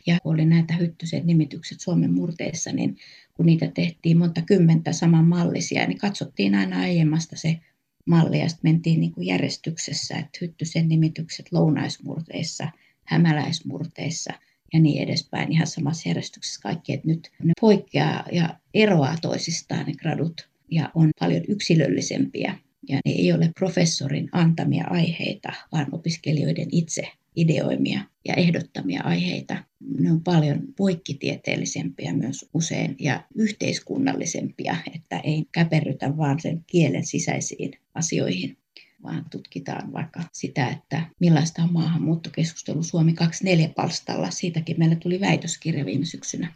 Ja 0.06 0.18
oli 0.24 0.44
näitä 0.44 0.74
hyttysen 0.74 1.26
nimitykset 1.26 1.80
Suomen 1.80 2.12
murteissa, 2.12 2.72
niin 2.72 2.96
kun 3.34 3.46
niitä 3.46 3.70
tehtiin 3.74 4.18
monta 4.18 4.42
kymmentä 4.42 4.92
samanmallisia, 4.92 5.86
niin 5.86 5.98
katsottiin 5.98 6.54
aina 6.54 6.80
aiemmasta 6.80 7.36
se 7.36 7.60
malli 8.06 8.40
ja 8.40 8.48
sitten 8.48 8.72
mentiin 8.72 9.00
niin 9.00 9.12
kuin 9.12 9.26
järjestyksessä, 9.26 10.16
että 10.16 10.38
hyttysen 10.40 10.88
nimitykset 10.88 11.52
lounaismurteissa, 11.52 12.68
hämäläismurteissa 13.04 14.32
ja 14.72 14.80
niin 14.80 15.02
edespäin. 15.02 15.52
Ihan 15.52 15.66
samassa 15.66 16.08
järjestyksessä 16.08 16.60
kaikki, 16.62 16.92
että 16.92 17.08
nyt 17.08 17.32
ne 17.42 17.52
poikkeaa 17.60 18.24
ja 18.32 18.58
eroaa 18.74 19.16
toisistaan 19.22 19.86
ne 19.86 19.92
gradut 19.92 20.48
ja 20.70 20.90
on 20.94 21.10
paljon 21.20 21.42
yksilöllisempiä. 21.48 22.58
Ja 22.88 22.96
ne 23.04 23.12
ei 23.12 23.32
ole 23.32 23.50
professorin 23.58 24.28
antamia 24.32 24.84
aiheita, 24.90 25.52
vaan 25.72 25.86
opiskelijoiden 25.92 26.68
itse 26.72 27.08
ideoimia 27.36 28.00
ja 28.24 28.34
ehdottamia 28.34 29.02
aiheita. 29.02 29.64
Ne 29.98 30.12
on 30.12 30.22
paljon 30.22 30.60
poikkitieteellisempiä 30.76 32.12
myös 32.12 32.46
usein 32.54 32.96
ja 33.00 33.24
yhteiskunnallisempia, 33.34 34.76
että 34.94 35.18
ei 35.18 35.44
käperrytä 35.52 36.16
vaan 36.16 36.40
sen 36.40 36.64
kielen 36.66 37.06
sisäisiin 37.06 37.70
asioihin 37.94 38.56
vaan 39.02 39.26
tutkitaan 39.30 39.92
vaikka 39.92 40.20
sitä, 40.32 40.68
että 40.68 41.06
millaista 41.20 41.62
on 41.62 41.72
maahanmuuttokeskustelu 41.72 42.82
Suomi 42.82 43.12
24 43.12 43.68
palstalla. 43.76 44.30
Siitäkin 44.30 44.78
meille 44.78 44.96
tuli 44.96 45.20
väitöskirja 45.20 45.84
viime 45.84 46.04
syksynä. 46.04 46.54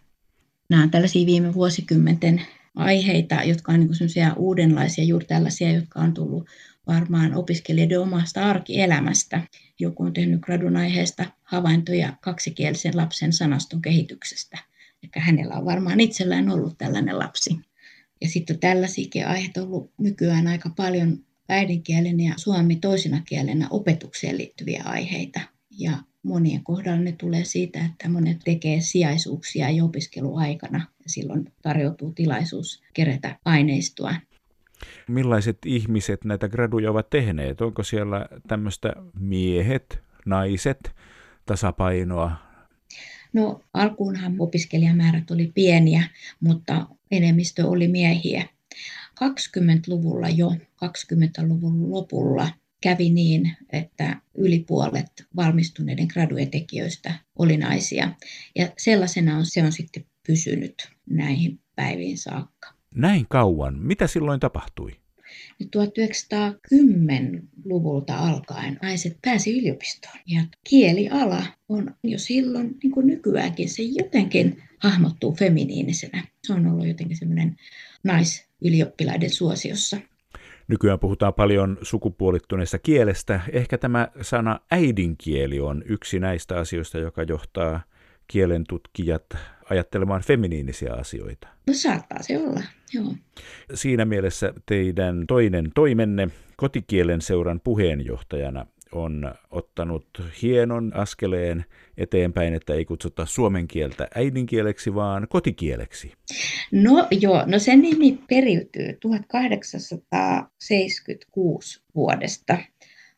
Nämä 0.69 0.83
on 0.83 0.91
tällaisia 0.91 1.27
viime 1.27 1.55
vuosikymmenten 1.55 2.43
aiheita, 2.75 3.43
jotka 3.43 3.73
on 3.73 3.81
niin 3.81 4.33
uudenlaisia, 4.37 5.05
juuri 5.05 5.27
tällaisia, 5.27 5.73
jotka 5.73 6.01
on 6.01 6.15
tullut 6.15 6.47
varmaan 6.87 7.35
opiskelijoiden 7.35 8.01
omasta 8.01 8.51
arkielämästä. 8.51 9.43
Joku 9.79 10.03
on 10.03 10.13
tehnyt 10.13 10.41
gradun 10.41 10.77
aiheesta 10.77 11.25
havaintoja 11.43 12.17
kaksikielisen 12.21 12.97
lapsen 12.97 13.33
sanaston 13.33 13.83
kehityksestä. 13.83 14.59
Eli 15.03 15.11
hänellä 15.17 15.55
on 15.55 15.65
varmaan 15.65 16.01
itsellään 16.01 16.51
ollut 16.51 16.79
tällainen 16.79 17.19
lapsi. 17.19 17.59
Ja 18.21 18.29
sitten 18.29 18.59
tällaisiakin 18.59 19.27
aiheita 19.27 19.63
on 19.63 19.67
ollut 19.67 19.93
nykyään 19.99 20.47
aika 20.47 20.71
paljon 20.77 21.25
äidinkielen 21.49 22.21
ja 22.21 22.35
suomi 22.37 22.77
toisena 22.77 23.23
kielenä 23.29 23.67
opetukseen 23.71 24.39
liittyviä 24.39 24.83
aiheita. 24.87 25.41
Ja 25.79 25.93
monien 26.23 26.65
kohdalla 26.65 27.01
ne 27.01 27.13
tulee 27.13 27.45
siitä, 27.45 27.85
että 27.85 28.09
monet 28.09 28.39
tekee 28.45 28.81
sijaisuuksia 28.81 29.71
jo 29.71 29.85
opiskeluaikana 29.85 30.79
ja 30.79 31.11
silloin 31.11 31.53
tarjoutuu 31.63 32.13
tilaisuus 32.13 32.83
kerätä 32.95 33.39
aineistoa. 33.45 34.15
Millaiset 35.09 35.59
ihmiset 35.67 36.25
näitä 36.25 36.49
graduja 36.49 36.91
ovat 36.91 37.11
tehneet? 37.11 37.61
Onko 37.61 37.83
siellä 37.83 38.27
tämmöistä 38.49 38.93
miehet, 39.19 40.03
naiset, 40.27 40.91
tasapainoa? 41.47 42.37
No 43.33 43.61
alkuunhan 43.75 44.37
opiskelijamäärät 44.39 45.31
oli 45.31 45.53
pieniä, 45.55 46.03
mutta 46.41 46.87
enemmistö 47.11 47.67
oli 47.67 47.89
miehiä. 47.89 48.49
20-luvulla 49.25 50.29
jo, 50.29 50.51
20-luvun 50.85 51.91
lopulla 51.91 52.49
kävi 52.81 53.11
niin, 53.11 53.57
että 53.73 54.21
yli 54.35 54.65
puolet 54.69 55.27
valmistuneiden 55.37 56.07
graduetekijöistä 56.07 57.15
oli 57.39 57.57
naisia. 57.57 58.13
Ja 58.57 58.69
sellaisena 58.79 59.37
on, 59.37 59.47
se 59.47 59.63
on 59.63 59.73
sitten 59.73 60.05
pysynyt 60.27 60.91
näihin 61.11 61.61
päiviin 61.77 62.19
saakka. 62.19 62.80
Näin 62.95 63.27
kauan. 63.29 63.79
Mitä 63.79 64.07
silloin 64.07 64.41
tapahtui? 64.41 65.01
1910-luvulta 65.77 68.17
alkaen 68.17 68.79
naiset 68.83 69.19
pääsi 69.23 69.59
yliopistoon. 69.59 70.19
Ja 70.27 70.43
kieliala 70.69 71.43
on 71.69 71.95
jo 72.05 72.19
silloin, 72.19 72.77
niin 72.83 72.91
kuin 72.91 73.07
nykyäänkin, 73.07 73.69
se 73.69 73.83
jotenkin 73.83 74.63
hahmottuu 74.79 75.35
feminiinisenä. 75.35 76.25
Se 76.47 76.53
on 76.53 76.67
ollut 76.67 76.89
jotenkin 76.89 77.17
semmoinen 77.17 77.57
naisylioppilaiden 78.05 79.31
suosiossa. 79.31 79.97
Nykyään 80.69 80.99
puhutaan 80.99 81.35
paljon 81.35 81.79
sukupuolittuneesta 81.83 82.79
kielestä. 82.79 83.41
Ehkä 83.53 83.79
tämä 83.79 84.09
sana 84.21 84.61
äidinkieli 84.71 85.61
on 85.61 85.83
yksi 85.87 86.21
näistä 86.21 86.59
asioista, 86.59 86.99
joka 86.99 87.23
johtaa 87.23 87.81
kielen 88.31 88.65
tutkijat 88.69 89.25
ajattelemaan 89.71 90.23
feminiinisiä 90.23 90.93
asioita. 90.93 91.49
No 91.67 91.75
saattaa 91.75 92.23
se 92.23 92.39
olla, 92.39 92.63
joo. 92.93 93.15
Siinä 93.75 94.05
mielessä 94.05 94.55
teidän 94.67 95.25
toinen 95.29 95.71
toimenne 95.75 96.29
kotikielen 96.57 97.21
seuran 97.21 97.61
puheenjohtajana 97.65 98.67
on 98.93 99.35
ottanut 99.51 100.07
hienon 100.43 100.93
askeleen 100.95 101.65
eteenpäin, 101.97 102.55
että 102.55 102.75
ei 102.75 102.85
kutsuta 102.85 103.27
suomen 103.27 103.69
kieltä 103.69 104.09
äidinkieleksi, 104.15 104.95
vaan 104.95 105.27
kotikieleksi. 105.29 106.13
No 106.73 107.09
joo, 107.11 107.45
no 107.47 107.59
sen 107.59 107.81
nimi 107.81 108.19
periytyy 108.29 108.99
1876 109.01 111.83
vuodesta, 111.95 112.59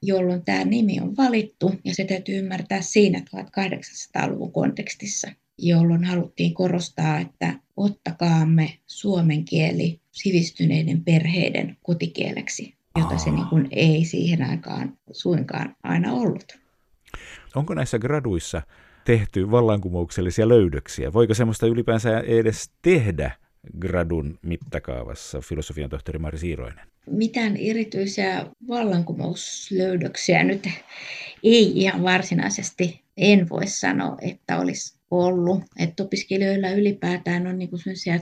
jolloin 0.03 0.45
tämä 0.45 0.65
nimi 0.65 1.01
on 1.01 1.17
valittu, 1.17 1.75
ja 1.85 1.95
se 1.95 2.05
täytyy 2.05 2.39
ymmärtää 2.39 2.81
siinä 2.81 3.19
1800-luvun 3.19 4.53
kontekstissa, 4.53 5.33
jolloin 5.59 6.05
haluttiin 6.05 6.55
korostaa, 6.55 7.19
että 7.19 7.55
ottakaamme 7.77 8.79
suomen 8.87 9.45
kieli 9.45 10.01
sivistyneiden 10.11 11.05
perheiden 11.05 11.77
kotikieleksi 11.83 12.75
jota 12.99 13.19
se 13.19 13.31
niin 13.31 13.47
kuin 13.47 13.69
ei 13.71 14.05
siihen 14.05 14.43
aikaan 14.43 14.99
suinkaan 15.11 15.77
aina 15.83 16.13
ollut. 16.13 16.59
Onko 17.55 17.75
näissä 17.75 17.99
graduissa 17.99 18.63
tehty 19.05 19.51
vallankumouksellisia 19.51 20.49
löydöksiä? 20.49 21.13
Voiko 21.13 21.35
semmoista 21.35 21.67
ylipäänsä 21.67 22.21
edes 22.21 22.71
tehdä 22.83 23.31
gradun 23.79 24.39
mittakaavassa, 24.43 25.41
filosofian 25.41 25.91
tohtori 25.91 26.19
Mari 26.19 26.39
Siiroinen? 26.39 26.92
Mitään 27.11 27.57
erityisiä 27.57 28.47
vallankumouslöydöksiä 28.69 30.45
nyt 30.45 30.69
ei 31.43 31.73
ihan 31.75 32.03
varsinaisesti 32.03 33.03
en 33.17 33.49
voi 33.49 33.67
sanoa, 33.67 34.17
että 34.21 34.59
olisi 34.59 34.99
ollut. 35.11 35.63
Että 35.79 36.03
opiskelijoilla 36.03 36.71
ylipäätään 36.71 37.47
on 37.47 37.59
niinku 37.59 37.77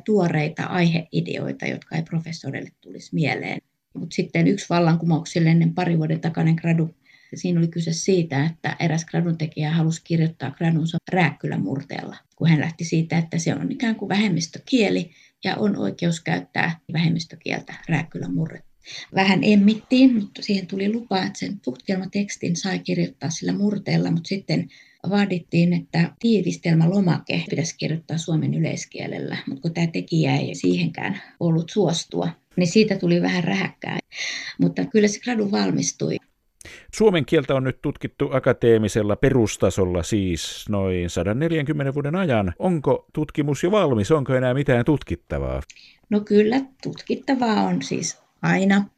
tuoreita 0.04 0.64
aiheideoita, 0.64 1.66
jotka 1.66 1.96
ei 1.96 2.02
professorille 2.02 2.70
tulisi 2.80 3.14
mieleen. 3.14 3.58
Mutta 3.94 4.14
sitten 4.14 4.48
yksi 4.48 4.66
vallankumouksellinen 4.70 5.74
pari 5.74 5.98
vuoden 5.98 6.20
takainen 6.20 6.54
gradu, 6.54 6.94
siinä 7.34 7.60
oli 7.60 7.68
kyse 7.68 7.92
siitä, 7.92 8.44
että 8.44 8.76
eräs 8.80 9.04
gradun 9.04 9.38
tekijä 9.38 9.70
halusi 9.70 10.02
kirjoittaa 10.04 10.50
gradunsa 10.50 10.98
rääkkylämurteella, 11.12 12.16
kun 12.36 12.48
hän 12.48 12.60
lähti 12.60 12.84
siitä, 12.84 13.18
että 13.18 13.38
se 13.38 13.54
on 13.54 13.72
ikään 13.72 13.96
kuin 13.96 14.08
vähemmistökieli 14.08 15.10
ja 15.44 15.56
on 15.56 15.76
oikeus 15.76 16.20
käyttää 16.20 16.78
vähemmistökieltä 16.92 17.74
rääkkylämurre. 17.88 18.62
Vähän 19.14 19.38
emmittiin, 19.42 20.14
mutta 20.14 20.42
siihen 20.42 20.66
tuli 20.66 20.92
lupa, 20.92 21.18
että 21.18 21.38
sen 21.38 21.60
tutkielmatekstin 21.60 22.56
sai 22.56 22.78
kirjoittaa 22.78 23.30
sillä 23.30 23.52
murteella, 23.52 24.10
mutta 24.10 24.28
sitten 24.28 24.68
vaadittiin, 25.10 25.72
että 25.72 26.12
tiivistelmälomake 26.18 27.44
pitäisi 27.50 27.76
kirjoittaa 27.78 28.18
suomen 28.18 28.54
yleiskielellä, 28.54 29.36
mutta 29.46 29.62
kun 29.62 29.74
tämä 29.74 29.86
tekijä 29.86 30.36
ei 30.36 30.54
siihenkään 30.54 31.22
ollut 31.40 31.70
suostua, 31.70 32.28
niin 32.56 32.66
siitä 32.66 32.96
tuli 32.96 33.22
vähän 33.22 33.44
rähäkkää. 33.44 33.98
Mutta 34.60 34.84
kyllä 34.84 35.08
se 35.08 35.20
gradu 35.20 35.50
valmistui. 35.50 36.16
Suomen 36.94 37.26
kieltä 37.26 37.54
on 37.54 37.64
nyt 37.64 37.82
tutkittu 37.82 38.28
akateemisella 38.32 39.16
perustasolla 39.16 40.02
siis 40.02 40.64
noin 40.68 41.10
140 41.10 41.94
vuoden 41.94 42.16
ajan. 42.16 42.52
Onko 42.58 43.06
tutkimus 43.12 43.62
jo 43.62 43.70
valmis? 43.70 44.10
Onko 44.10 44.34
enää 44.34 44.54
mitään 44.54 44.84
tutkittavaa? 44.84 45.62
No 46.10 46.20
kyllä, 46.20 46.60
tutkittavaa 46.82 47.62
on 47.62 47.82
siis 47.82 48.18
aina, 48.42 48.88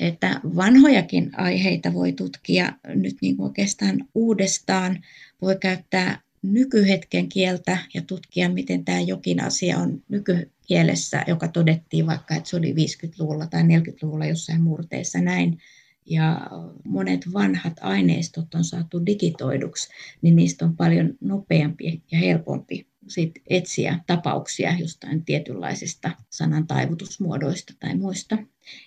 että 0.00 0.40
vanhojakin 0.56 1.30
aiheita 1.40 1.94
voi 1.94 2.12
tutkia 2.12 2.72
nyt 2.94 3.16
niin 3.22 3.36
kuin 3.36 3.46
oikeastaan 3.46 4.08
uudestaan. 4.14 5.02
Voi 5.42 5.56
käyttää 5.60 6.20
nykyhetken 6.42 7.28
kieltä 7.28 7.78
ja 7.94 8.02
tutkia, 8.02 8.48
miten 8.48 8.84
tämä 8.84 9.00
jokin 9.00 9.42
asia 9.42 9.78
on 9.78 10.02
nykykielessä, 10.08 11.24
joka 11.26 11.48
todettiin 11.48 12.06
vaikka, 12.06 12.34
että 12.34 12.50
se 12.50 12.56
oli 12.56 12.72
50-luvulla 12.72 13.46
tai 13.46 13.62
40-luvulla 13.62 14.26
jossain 14.26 14.62
murteessa 14.62 15.20
näin. 15.20 15.58
Ja 16.06 16.50
monet 16.84 17.32
vanhat 17.32 17.72
aineistot 17.80 18.54
on 18.54 18.64
saatu 18.64 19.06
digitoiduksi, 19.06 19.88
niin 20.22 20.36
niistä 20.36 20.64
on 20.64 20.76
paljon 20.76 21.14
nopeampi 21.20 22.02
ja 22.12 22.18
helpompi 22.18 22.91
sit 23.08 23.32
etsiä 23.50 23.98
tapauksia 24.06 24.78
jostain 24.78 25.24
tietynlaisista 25.24 26.10
sanan 26.30 26.66
taivutusmuodoista 26.66 27.72
tai 27.80 27.96
muista. 27.96 28.38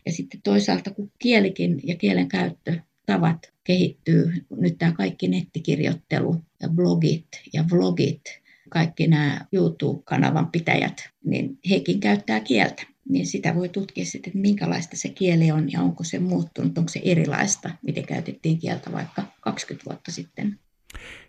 Ja 0.06 0.12
sitten 0.12 0.42
toisaalta, 0.44 0.92
kun 0.92 1.12
kielikin 1.20 1.82
ja 1.84 1.96
kielen 1.96 2.28
käyttö 2.28 2.80
tavat 3.06 3.54
kehittyy. 3.64 4.34
Nyt 4.50 4.78
tämä 4.78 4.92
kaikki 4.92 5.28
nettikirjoittelu 5.28 6.42
ja 6.62 6.70
blogit 6.70 7.28
ja 7.54 7.66
vlogit, 7.72 8.22
kaikki 8.70 9.08
nämä 9.08 9.46
YouTube-kanavan 9.52 10.52
pitäjät, 10.52 11.10
niin 11.26 11.60
hekin 11.70 12.00
käyttää 12.00 12.40
kieltä. 12.40 12.84
Niin 13.10 13.28
sitä 13.28 13.56
voi 13.56 13.70
tutkia 13.70 14.06
sitten, 14.06 14.30
että 14.30 14.40
minkälaista 14.40 14.98
se 14.98 15.10
kieli 15.10 15.52
on 15.52 15.72
ja 15.72 15.82
onko 15.82 16.04
se 16.04 16.20
muuttunut, 16.20 16.78
onko 16.78 16.90
se 16.90 17.02
erilaista, 17.04 17.70
miten 17.82 18.06
käytettiin 18.06 18.60
kieltä 18.60 18.92
vaikka 18.92 19.24
20 19.42 19.90
vuotta 19.90 20.12
sitten. 20.12 20.60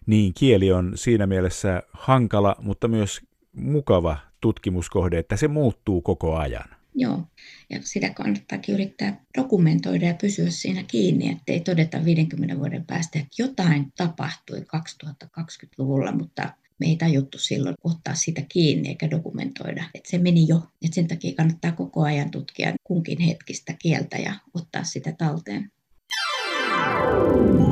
Niin, 0.07 0.33
kieli 0.35 0.73
on 0.73 0.93
siinä 0.95 1.27
mielessä 1.27 1.83
hankala, 1.93 2.57
mutta 2.61 2.89
myös 2.89 3.21
mukava 3.53 4.19
tutkimuskohde, 4.41 5.19
että 5.19 5.37
se 5.37 5.49
muuttuu 5.49 6.03
koko 6.03 6.37
ajan. 6.37 6.69
Joo, 6.95 7.23
ja 7.71 7.79
sitä 7.83 8.11
kannattaakin 8.11 8.75
yrittää 8.75 9.21
dokumentoida 9.39 10.07
ja 10.07 10.15
pysyä 10.15 10.51
siinä 10.51 10.83
kiinni, 10.83 11.31
ettei 11.31 11.61
todeta 11.61 12.05
50 12.05 12.59
vuoden 12.59 12.85
päästä, 12.85 13.19
että 13.19 13.43
jotain 13.43 13.93
tapahtui 13.97 14.61
2020-luvulla, 14.61 16.13
mutta 16.13 16.53
me 16.81 16.87
ei 16.87 16.97
tajuttu 16.97 17.39
silloin 17.39 17.75
ottaa 17.85 18.15
sitä 18.15 18.43
kiinni 18.49 18.89
eikä 18.89 19.11
dokumentoida, 19.11 19.85
että 19.95 20.11
se 20.11 20.19
meni 20.19 20.49
jo. 20.49 20.63
Et 20.85 20.93
sen 20.93 21.09
takia 21.09 21.35
kannattaa 21.37 21.73
koko 21.73 22.03
ajan 22.03 22.31
tutkia 22.31 22.75
kunkin 22.85 23.21
hetkistä 23.21 23.75
kieltä 23.79 24.17
ja 24.17 24.35
ottaa 24.55 24.85
sitä 24.85 25.13
talteen. 25.13 25.73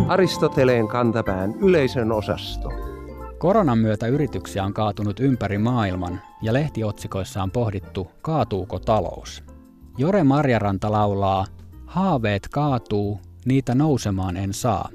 Aristoteleen 0.09 0.88
kantapään 0.88 1.55
yleisön 1.61 2.12
osasto. 2.12 2.68
Koronan 3.38 3.79
myötä 3.79 4.07
yrityksiä 4.07 4.64
on 4.64 4.74
kaatunut 4.74 5.20
ympäri 5.20 5.59
maailman 5.59 6.20
ja 6.42 6.53
lehtiotsikoissa 6.53 7.42
on 7.42 7.50
pohdittu, 7.50 8.11
kaatuuko 8.22 8.79
talous. 8.79 9.44
Jore 9.98 10.24
Marjaranta 10.24 10.92
laulaa, 10.92 11.46
haaveet 11.87 12.48
kaatuu, 12.48 13.20
niitä 13.44 13.74
nousemaan 13.74 14.37
en 14.37 14.53
saa. 14.53 14.88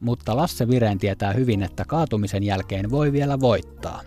Mutta 0.00 0.36
Lasse 0.36 0.68
Vireen 0.68 0.98
tietää 0.98 1.32
hyvin, 1.32 1.62
että 1.62 1.84
kaatumisen 1.84 2.42
jälkeen 2.42 2.90
voi 2.90 3.12
vielä 3.12 3.40
voittaa. 3.40 4.00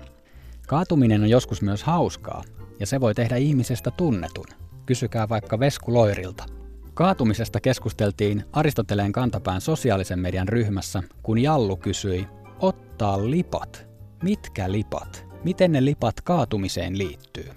Kaatuminen 0.68 1.22
on 1.22 1.30
joskus 1.30 1.62
myös 1.62 1.84
hauskaa, 1.84 2.44
ja 2.80 2.86
se 2.86 3.02
voi 3.02 3.16
tehdä 3.16 3.36
ihmisestä 3.36 3.92
tunnetun. 3.92 4.46
Kysykää 4.86 5.30
vaikka 5.30 5.60
Vesku 5.60 5.94
Loirilta. 5.94 6.55
Kaatumisesta 6.96 7.60
keskusteltiin 7.60 8.44
Aristoteleen 8.54 9.12
kantapään 9.12 9.62
sosiaalisen 9.62 10.20
median 10.20 10.48
ryhmässä, 10.48 11.04
kun 11.24 11.38
Jallu 11.38 11.78
kysyi, 11.78 12.28
ottaa 12.60 13.30
lipat. 13.30 13.88
Mitkä 14.24 14.72
lipat? 14.72 15.26
Miten 15.44 15.72
ne 15.72 15.86
lipat 15.86 16.22
kaatumiseen 16.22 16.98
liittyy? 16.98 17.50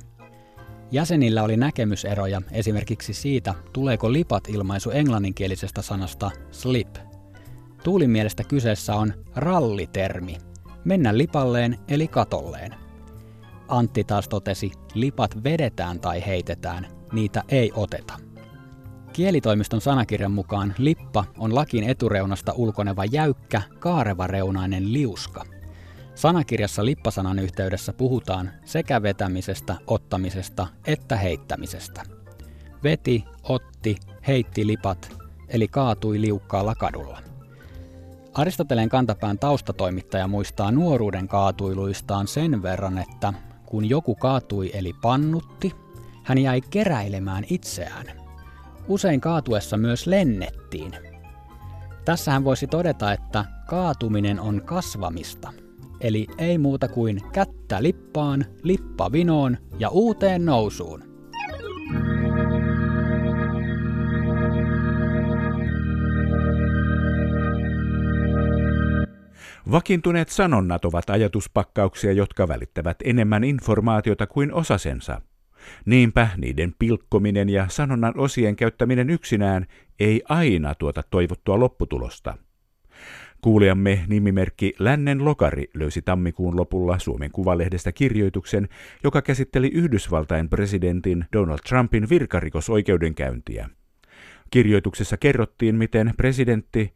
Jäsenillä 0.90 1.42
oli 1.42 1.56
näkemyseroja 1.56 2.42
esimerkiksi 2.52 3.14
siitä, 3.14 3.54
tuleeko 3.72 4.12
lipat-ilmaisu 4.12 4.90
englanninkielisestä 4.90 5.82
sanasta 5.82 6.30
slip. 6.50 6.96
Tuulin 7.84 8.10
mielestä 8.10 8.44
kyseessä 8.44 8.94
on 8.94 9.12
rallitermi, 9.36 10.36
mennä 10.84 11.18
lipalleen 11.18 11.78
eli 11.88 12.08
katolleen. 12.08 12.74
Antti 13.68 14.04
taas 14.04 14.28
totesi, 14.28 14.72
lipat 14.94 15.44
vedetään 15.44 16.00
tai 16.00 16.26
heitetään, 16.26 16.86
niitä 17.12 17.42
ei 17.48 17.72
oteta. 17.74 18.27
Kielitoimiston 19.18 19.80
sanakirjan 19.80 20.32
mukaan 20.32 20.74
lippa 20.78 21.24
on 21.38 21.54
lakin 21.54 21.84
etureunasta 21.84 22.52
ulkoneva 22.52 23.04
jäykkä, 23.04 23.62
kaarevareunainen 23.78 24.92
liuska. 24.92 25.44
Sanakirjassa 26.14 26.84
lippasanan 26.84 27.38
yhteydessä 27.38 27.92
puhutaan 27.92 28.50
sekä 28.64 29.02
vetämisestä, 29.02 29.76
ottamisesta 29.86 30.66
että 30.86 31.16
heittämisestä. 31.16 32.02
veti, 32.84 33.24
otti, 33.42 33.96
heitti 34.26 34.66
lipat, 34.66 35.16
eli 35.48 35.68
kaatui 35.68 36.20
liukkaalla 36.20 36.74
kadulla. 36.74 37.18
Aristoteleen 38.34 38.88
kantapään 38.88 39.38
taustatoimittaja 39.38 40.28
muistaa 40.28 40.72
nuoruuden 40.72 41.28
kaatuiluistaan 41.28 42.26
sen 42.26 42.62
verran, 42.62 42.98
että 42.98 43.32
kun 43.66 43.88
joku 43.88 44.14
kaatui 44.14 44.70
eli 44.74 44.92
pannutti, 45.02 45.74
hän 46.22 46.38
jäi 46.38 46.60
keräilemään 46.60 47.44
itseään. 47.50 48.17
Usein 48.88 49.20
kaatuessa 49.20 49.76
myös 49.76 50.06
lennettiin. 50.06 50.92
Tässähän 52.04 52.44
voisi 52.44 52.66
todeta, 52.66 53.12
että 53.12 53.44
kaatuminen 53.66 54.40
on 54.40 54.62
kasvamista. 54.64 55.52
Eli 56.00 56.26
ei 56.38 56.58
muuta 56.58 56.88
kuin 56.88 57.20
kättä 57.32 57.82
lippaan, 57.82 58.44
lippa 58.62 59.12
vinoon 59.12 59.56
ja 59.78 59.88
uuteen 59.88 60.44
nousuun. 60.44 61.04
Vakiintuneet 69.70 70.28
sanonnat 70.28 70.84
ovat 70.84 71.10
ajatuspakkauksia, 71.10 72.12
jotka 72.12 72.48
välittävät 72.48 72.96
enemmän 73.04 73.44
informaatiota 73.44 74.26
kuin 74.26 74.52
osasensa. 74.52 75.20
Niinpä 75.86 76.28
niiden 76.36 76.74
pilkkominen 76.78 77.48
ja 77.48 77.66
sanonnan 77.68 78.14
osien 78.16 78.56
käyttäminen 78.56 79.10
yksinään 79.10 79.66
ei 80.00 80.22
aina 80.28 80.74
tuota 80.74 81.02
toivottua 81.10 81.60
lopputulosta. 81.60 82.38
Kuulijamme 83.40 84.04
nimimerkki 84.08 84.74
Lännen 84.78 85.24
Lokari 85.24 85.70
löysi 85.74 86.02
tammikuun 86.02 86.56
lopulla 86.56 86.98
Suomen 86.98 87.30
Kuvalehdestä 87.30 87.92
kirjoituksen, 87.92 88.68
joka 89.04 89.22
käsitteli 89.22 89.68
Yhdysvaltain 89.68 90.48
presidentin 90.48 91.24
Donald 91.32 91.58
Trumpin 91.68 92.08
virkarikosoikeudenkäyntiä. 92.08 93.70
Kirjoituksessa 94.50 95.16
kerrottiin, 95.16 95.74
miten 95.74 96.14
presidentti 96.16 96.94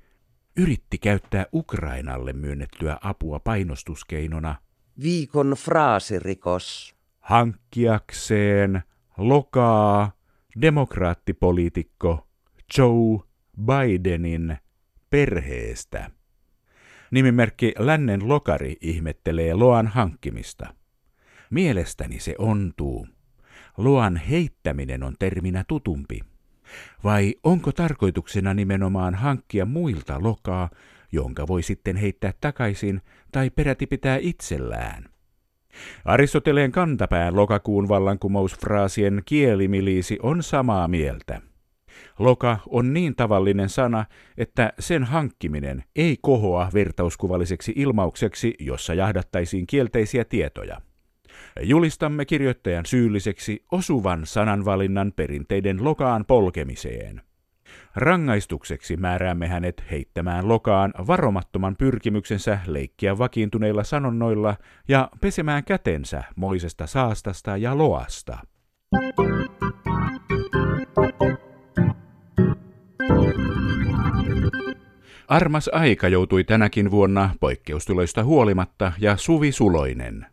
yritti 0.56 0.98
käyttää 0.98 1.46
Ukrainalle 1.52 2.32
myönnettyä 2.32 2.98
apua 3.02 3.40
painostuskeinona 3.40 4.54
Viikon 5.02 5.54
fraasirikos. 5.58 6.94
Hankkiakseen 7.22 8.82
lokaa 9.16 10.12
demokraattipoliitikko 10.60 12.28
Joe 12.78 13.20
Bidenin 13.66 14.56
perheestä. 15.10 16.10
Nimimerkki 17.10 17.74
Lännen 17.78 18.28
Lokari 18.28 18.76
ihmettelee 18.80 19.54
Loan 19.54 19.86
hankkimista. 19.86 20.74
Mielestäni 21.50 22.20
se 22.20 22.34
ontuu. 22.38 23.08
Loan 23.76 24.16
heittäminen 24.16 25.02
on 25.02 25.14
terminä 25.18 25.64
tutumpi. 25.68 26.20
Vai 27.04 27.34
onko 27.44 27.72
tarkoituksena 27.72 28.54
nimenomaan 28.54 29.14
hankkia 29.14 29.66
muilta 29.66 30.22
lokaa, 30.22 30.70
jonka 31.12 31.46
voi 31.46 31.62
sitten 31.62 31.96
heittää 31.96 32.32
takaisin 32.40 33.00
tai 33.32 33.50
peräti 33.50 33.86
pitää 33.86 34.18
itsellään? 34.20 35.12
Aristoteleen 36.04 36.72
kantapään 36.72 37.36
lokakuun 37.36 37.88
vallankumousfraasien 37.88 39.22
kielimiliisi 39.24 40.18
on 40.22 40.42
samaa 40.42 40.88
mieltä. 40.88 41.40
Loka 42.18 42.58
on 42.68 42.92
niin 42.92 43.16
tavallinen 43.16 43.68
sana, 43.68 44.04
että 44.38 44.72
sen 44.78 45.04
hankkiminen 45.04 45.84
ei 45.96 46.16
kohoa 46.20 46.68
vertauskuvalliseksi 46.74 47.72
ilmaukseksi, 47.76 48.54
jossa 48.58 48.94
jahdattaisiin 48.94 49.66
kielteisiä 49.66 50.24
tietoja. 50.24 50.80
Julistamme 51.60 52.24
kirjoittajan 52.24 52.86
syylliseksi 52.86 53.64
osuvan 53.72 54.26
sananvalinnan 54.26 55.12
perinteiden 55.16 55.84
lokaan 55.84 56.24
polkemiseen. 56.24 57.22
Rangaistukseksi 57.96 58.96
määräämme 58.96 59.48
hänet 59.48 59.84
heittämään 59.90 60.48
lokaan 60.48 60.94
varomattoman 61.06 61.76
pyrkimyksensä 61.76 62.58
leikkiä 62.66 63.18
vakiintuneilla 63.18 63.84
sanonnoilla 63.84 64.56
ja 64.88 65.08
pesemään 65.20 65.64
kätensä 65.64 66.24
moisesta 66.36 66.86
saastasta 66.86 67.56
ja 67.56 67.78
loasta. 67.78 68.38
Armas 75.28 75.70
aika 75.72 76.08
joutui 76.08 76.44
tänäkin 76.44 76.90
vuonna 76.90 77.30
poikkeustuloista 77.40 78.24
huolimatta 78.24 78.92
ja 78.98 79.16
Suvi 79.16 79.52
Suloinen. 79.52 80.26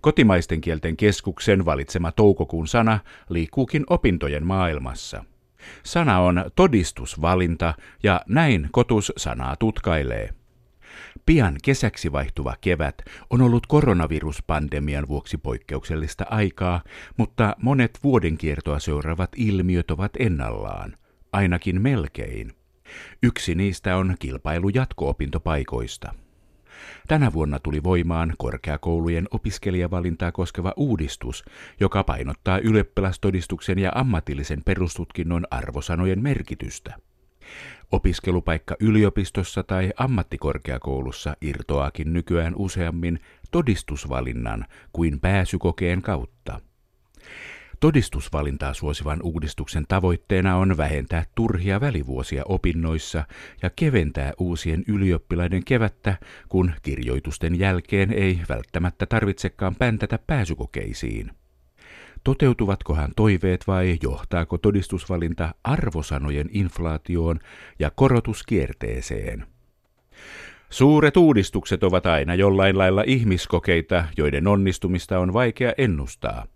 Kotimaisten 0.00 0.60
kielten 0.60 0.96
keskuksen 0.96 1.64
valitsema 1.64 2.12
toukokuun 2.12 2.68
sana 2.68 2.98
liikkuukin 3.28 3.84
opintojen 3.90 4.46
maailmassa. 4.46 5.24
Sana 5.82 6.18
on 6.18 6.44
todistusvalinta 6.54 7.74
ja 8.02 8.20
näin 8.28 8.68
kotus 8.72 9.12
sanaa 9.16 9.56
tutkailee. 9.56 10.30
Pian 11.26 11.56
kesäksi 11.64 12.12
vaihtuva 12.12 12.54
kevät 12.60 12.94
on 13.30 13.42
ollut 13.42 13.66
koronaviruspandemian 13.66 15.08
vuoksi 15.08 15.38
poikkeuksellista 15.38 16.24
aikaa, 16.30 16.82
mutta 17.16 17.56
monet 17.62 17.98
vuodenkiertoa 18.04 18.78
seuraavat 18.78 19.30
ilmiöt 19.36 19.90
ovat 19.90 20.12
ennallaan, 20.18 20.96
ainakin 21.32 21.82
melkein. 21.82 22.52
Yksi 23.22 23.54
niistä 23.54 23.96
on 23.96 24.14
kilpailu 24.18 24.68
jatko-opintopaikoista. 24.68 26.25
Tänä 27.08 27.32
vuonna 27.32 27.58
tuli 27.58 27.82
voimaan 27.82 28.34
korkeakoulujen 28.38 29.28
opiskelijavalintaa 29.30 30.32
koskeva 30.32 30.72
uudistus, 30.76 31.44
joka 31.80 32.04
painottaa 32.04 32.58
ylioppilastodistuksen 32.58 33.78
ja 33.78 33.92
ammatillisen 33.94 34.62
perustutkinnon 34.64 35.44
arvosanojen 35.50 36.22
merkitystä. 36.22 36.94
Opiskelupaikka 37.92 38.76
yliopistossa 38.80 39.62
tai 39.62 39.90
ammattikorkeakoulussa 39.96 41.36
irtoaakin 41.40 42.12
nykyään 42.12 42.54
useammin 42.56 43.20
todistusvalinnan 43.50 44.64
kuin 44.92 45.20
pääsykokeen 45.20 46.02
kautta. 46.02 46.60
Todistusvalintaa 47.80 48.74
suosivan 48.74 49.22
uudistuksen 49.22 49.84
tavoitteena 49.88 50.56
on 50.56 50.76
vähentää 50.76 51.24
turhia 51.34 51.80
välivuosia 51.80 52.42
opinnoissa 52.48 53.24
ja 53.62 53.70
keventää 53.70 54.32
uusien 54.38 54.84
ylioppilaiden 54.88 55.64
kevättä, 55.64 56.16
kun 56.48 56.72
kirjoitusten 56.82 57.58
jälkeen 57.58 58.12
ei 58.12 58.40
välttämättä 58.48 59.06
tarvitsekaan 59.06 59.74
päntätä 59.74 60.18
pääsykokeisiin. 60.26 61.30
Toteutuvatkohan 62.24 63.12
toiveet 63.16 63.66
vai 63.66 63.98
johtaako 64.02 64.58
todistusvalinta 64.58 65.54
arvosanojen 65.64 66.48
inflaatioon 66.52 67.38
ja 67.78 67.90
korotuskierteeseen? 67.90 69.46
Suuret 70.70 71.16
uudistukset 71.16 71.82
ovat 71.82 72.06
aina 72.06 72.34
jollain 72.34 72.78
lailla 72.78 73.04
ihmiskokeita, 73.06 74.04
joiden 74.16 74.46
onnistumista 74.46 75.18
on 75.18 75.32
vaikea 75.32 75.72
ennustaa– 75.78 76.46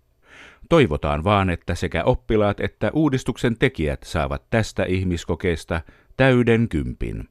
Toivotaan 0.71 1.23
vaan, 1.23 1.49
että 1.49 1.75
sekä 1.75 2.03
oppilaat 2.03 2.59
että 2.59 2.91
uudistuksen 2.93 3.57
tekijät 3.57 4.03
saavat 4.03 4.43
tästä 4.49 4.83
ihmiskokeesta 4.83 5.81
täyden 6.17 6.69
kympin. 6.69 7.29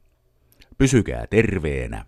Pysykää 0.79 1.27
terveenä. 1.27 2.05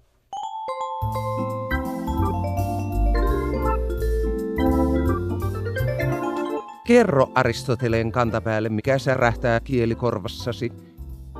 Kerro 6.87 7.33
Aristoteleen 7.35 8.13
kantapäälle, 8.13 8.69
mikä 8.69 8.99
särähtää 8.99 9.61
kielikorvassasi. 9.61 10.73